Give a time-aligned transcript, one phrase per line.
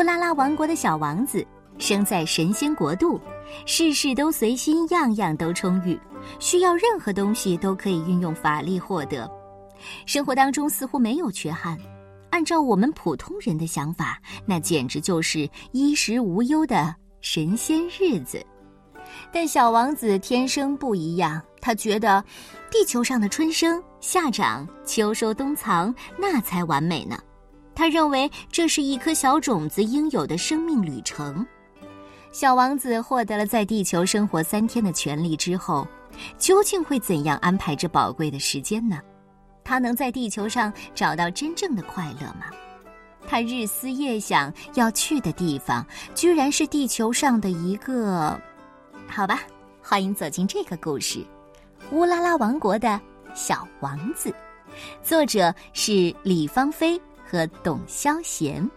[0.00, 1.46] 乌拉拉王国的小王子
[1.78, 3.20] 生在神仙国度，
[3.66, 6.00] 事事都随心，样样都充裕，
[6.38, 9.30] 需要任何东西都可以运用法力获得，
[10.06, 11.76] 生活当中似乎没有缺憾。
[12.30, 18.42] 按照我们普通人的想法，那简直就是衣食无忧的神仙日子。
[19.30, 22.24] 但小王子天生不一样，他觉得
[22.70, 27.18] 地球上的春生、夏长、秋收、冬藏那才完美呢。
[27.74, 31.46] 他认为这是一颗小种子应有的生命旅程。
[32.32, 35.86] 小王子获得了在地球生活三天的权利之后，
[36.38, 39.00] 究竟会怎样安排这宝贵的时间呢？
[39.64, 42.46] 他能在地球上找到真正的快乐吗？
[43.26, 48.40] 他日思夜想要去的地方，居然是地球上的一个……
[49.08, 49.42] 好吧，
[49.82, 51.18] 欢迎走进这个故事，
[51.90, 53.00] 《乌拉拉王国的
[53.34, 54.30] 小王子》，
[55.02, 58.68] 作者是李芳菲和董潇贤，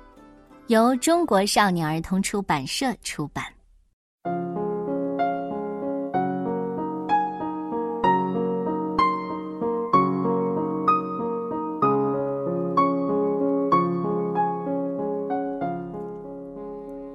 [0.68, 3.44] 由中国少年儿童出版社出版。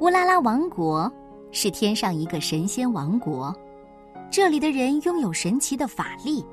[0.00, 1.08] 乌拉拉王国
[1.52, 3.54] 是天上一个神仙王国，
[4.28, 6.44] 这里的人拥有神奇的法力，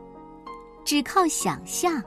[0.84, 2.00] 只靠想象，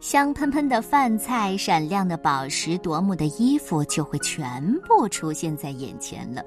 [0.00, 6.42] 香喷喷的饭菜、闪亮的宝石、夺目的衣服就会全部出现在眼前了。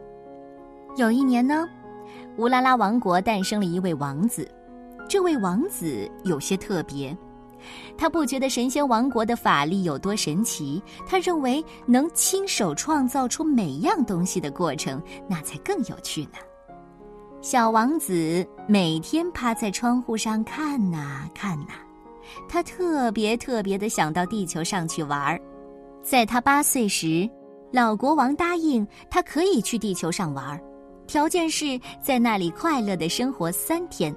[0.95, 1.67] 有一年呢，
[2.37, 4.49] 乌拉拉王国诞生了一位王子，
[5.07, 7.15] 这位王子有些特别。
[7.97, 16.37] 他不觉得神仙王国的法力有多神奇，他认为能亲手创造出每样东西的过程，那才更有趣呢。
[17.41, 21.73] 小王子每天趴在窗户上看呐看呐，
[22.47, 25.39] 他特别特别的想到地球上去玩儿。
[26.01, 27.29] 在他八岁时，
[27.71, 30.59] 老国王答应他可以去地球上玩儿，
[31.07, 34.15] 条件是在那里快乐的生活三天。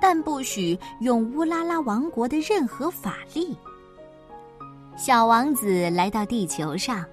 [0.00, 3.56] 但不许用乌拉拉王国的任何法力。
[4.96, 7.04] 小王子来到地球上，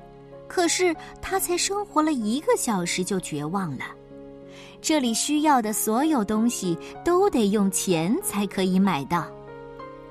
[0.47, 3.85] 可是他才生活了一个小时就绝望了。
[4.81, 9.25] 这里需要的所有东西都得用钱才可以买到，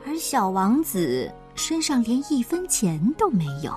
[0.06, 3.74] 而小王子身上连一分钱都没有。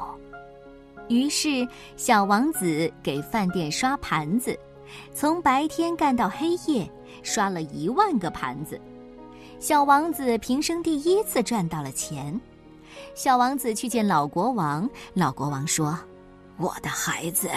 [1.10, 4.58] 于是，小王子给饭店刷盘子，
[5.14, 6.90] 从白天干到黑夜。
[7.24, 8.80] 刷了一万个盘子，
[9.60, 12.40] 小王子平生第一次赚到了钱。
[13.16, 15.98] 小王子去见老国王，老国王说
[16.58, 17.50] ：“我的孩子，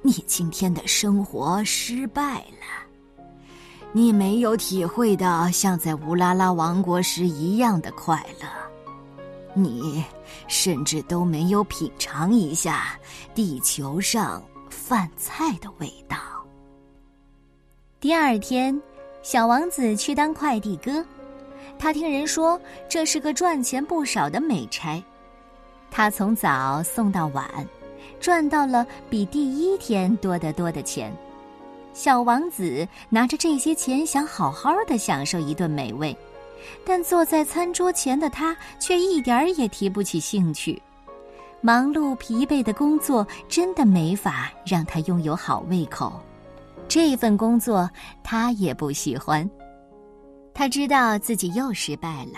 [0.00, 2.85] 你今天的生活失败了，
[3.96, 8.46] 你没有体会到像在乌拉拉王国时一样的快乐，
[9.54, 10.04] 你
[10.48, 12.98] 甚至都没有品尝一下
[13.34, 16.18] 地球上饭菜的味道。”
[17.98, 18.78] 第二天，
[19.22, 21.02] 小王子去当快递哥。
[21.78, 25.02] 他听人说这是个赚钱不少的美差。
[25.90, 27.48] 他从早送到晚，
[28.20, 31.10] 赚到了比第一天多得多的钱。
[31.96, 36.14] 小王子拿着这些钱，想好好的享受一顿美味，
[36.84, 40.80] 但坐在餐桌前的他却一点儿也提不起兴趣。
[41.62, 46.20] 忙碌疲惫的工作真的没法让他拥有好胃口。
[46.86, 47.90] 这份工作
[48.22, 49.50] 他也不喜欢，
[50.52, 52.34] 他知道自己又失败了。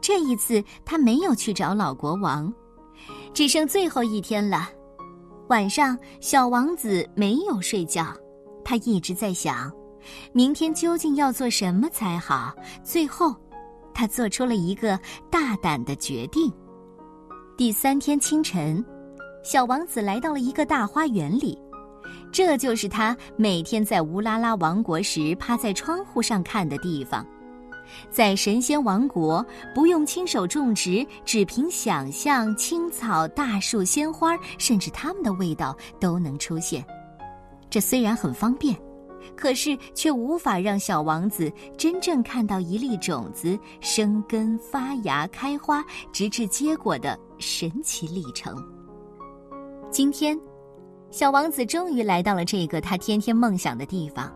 [0.00, 2.52] 这一次他没有去找老国王，
[3.32, 4.68] 只剩最后一天了。
[5.46, 8.12] 晚上，小王子没有睡觉，
[8.64, 9.70] 他一直在想，
[10.32, 12.54] 明天究竟要做什么才好。
[12.82, 13.34] 最后，
[13.94, 14.98] 他做出了一个
[15.30, 16.52] 大胆的决定。
[17.56, 18.84] 第三天清晨，
[19.44, 21.58] 小王子来到了一个大花园里。
[22.32, 27.24] 这就是他每天在乌拉拉王国时趴在窗户上看的地方。
[28.10, 29.44] 在神仙王国，
[29.74, 36.82] 不用亲手种植，只凭想象，青草、大树、鲜花，甚至它们的味道都能出现。
[37.72, 38.76] 这虽然很方便，
[39.34, 45.82] 可是却无法让小王子真正看到一粒种子生根、发芽、开花，
[46.12, 48.62] 直至结果的神奇历程。
[49.90, 50.38] 今天。
[51.10, 54.34] 小王子终于来到了这个他天天梦想的地方，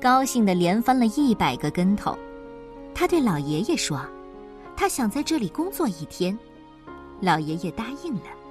[0.00, 2.16] 高兴的连翻了一百个跟头。
[2.94, 4.00] 他对老爷爷说
[4.74, 6.38] ：“他想在这里工作一天。”
[7.20, 8.45] 老爷爷答应了。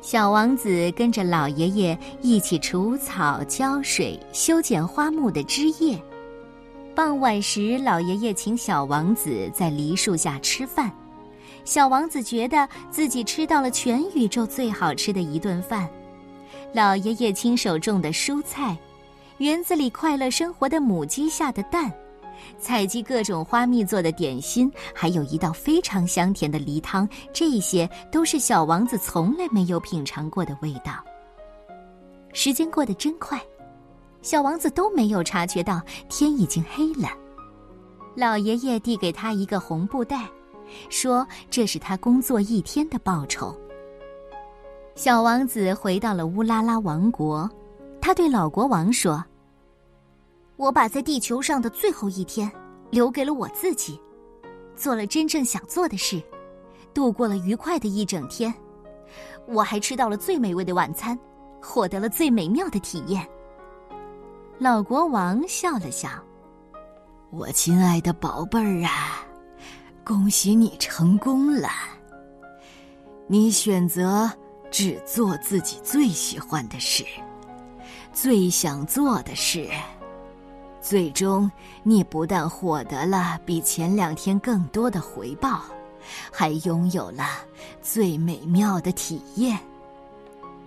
[0.00, 6.00] 小王子跟着老爷爷一起除草、浇水、修剪花木的枝叶。
[6.94, 10.90] 傍晚时，老爷爷请小王子在梨树下吃饭。
[11.64, 15.88] 小王子觉得自己吃到了全宇宙最好吃的一顿饭。
[16.72, 18.76] 老爷爷亲手种的蔬菜，
[19.38, 21.92] 园子里快乐生活的母鸡下的蛋，
[22.58, 30.92] 采集各种花蜜做的点心，还有一道非常香甜的梨汤，这些都是小王子从来没有品尝过的味道。
[32.32, 33.40] 时间过得真快，
[34.22, 37.08] 小王子都没有察觉到天已经黑了。
[38.14, 40.28] 老爷爷递给他一个红布袋，
[40.90, 43.56] 说：“这是他工作一天的报酬。”
[44.96, 47.48] 小王子回到了乌拉拉王国，
[48.00, 49.24] 他对老国王说
[50.58, 52.50] ：“我把在地球上的最后一天
[52.90, 53.98] 留给了我自己，
[54.74, 56.20] 做了真正想做的事，
[56.92, 58.52] 度过了愉快的一整天。
[59.46, 61.16] 我还吃到了最美味的晚餐，
[61.62, 63.24] 获得了最美妙的体验。”
[64.58, 66.10] 老国王笑了笑。
[67.30, 69.24] 我亲爱的宝贝儿啊，
[70.04, 71.68] 恭喜你成功了！
[73.28, 74.28] 你选择
[74.72, 77.04] 只做自己最喜欢的事，
[78.12, 79.68] 最想做的事，
[80.88, 81.50] 最终
[81.82, 85.60] 你不但获得了比前两天更多的回报，
[86.32, 87.24] 还拥有了
[87.82, 89.58] 最美妙的体验。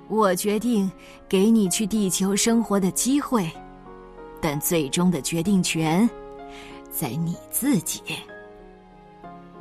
[0.10, 0.92] 我决定
[1.28, 3.52] 给你去地球生活的机会，
[4.40, 6.08] 但最终的决定权。
[6.92, 8.00] 在你自己。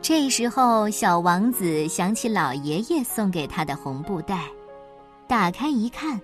[0.02, 4.44] 这时候，小王子想起老爷爷送给他的红布袋，
[5.26, 6.20] 打开一看，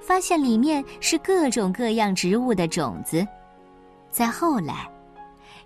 [0.00, 3.26] 发现里面是各种各样植物的种子。
[4.12, 4.88] 再后来，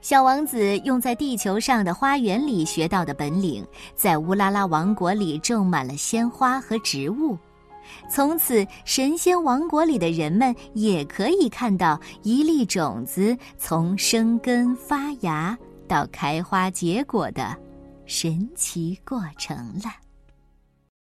[0.01, 3.67] 小王子用在地球上的花园里学到的本领，
[3.97, 7.37] 在乌拉拉王国里种满了鲜花和植物。
[8.09, 15.59] 从此，神仙王国里的人们也可以看到一粒种子从生根发芽
[15.89, 17.57] 到开花结果的
[18.07, 20.06] 神奇过程了。